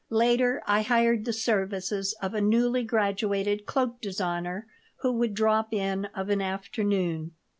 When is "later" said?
0.09-0.63